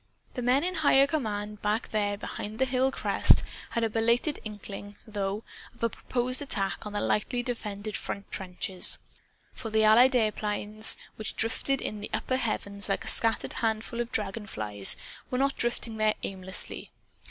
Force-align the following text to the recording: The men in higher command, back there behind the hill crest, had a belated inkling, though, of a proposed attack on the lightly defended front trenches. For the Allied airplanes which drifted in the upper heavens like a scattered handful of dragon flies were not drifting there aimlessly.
The 0.33 0.41
men 0.41 0.63
in 0.63 0.73
higher 0.73 1.05
command, 1.05 1.61
back 1.61 1.89
there 1.91 2.17
behind 2.17 2.57
the 2.57 2.65
hill 2.65 2.91
crest, 2.91 3.43
had 3.69 3.83
a 3.83 3.87
belated 3.91 4.39
inkling, 4.43 4.97
though, 5.05 5.43
of 5.75 5.83
a 5.83 5.89
proposed 5.89 6.41
attack 6.41 6.87
on 6.87 6.93
the 6.93 6.99
lightly 7.01 7.43
defended 7.43 7.95
front 7.95 8.31
trenches. 8.31 8.97
For 9.53 9.69
the 9.69 9.83
Allied 9.83 10.15
airplanes 10.15 10.97
which 11.17 11.35
drifted 11.35 11.81
in 11.83 11.99
the 12.01 12.09
upper 12.13 12.37
heavens 12.37 12.89
like 12.89 13.05
a 13.05 13.07
scattered 13.07 13.53
handful 13.61 14.01
of 14.01 14.11
dragon 14.11 14.47
flies 14.47 14.97
were 15.29 15.37
not 15.37 15.55
drifting 15.55 15.97
there 15.97 16.15
aimlessly. 16.23 16.89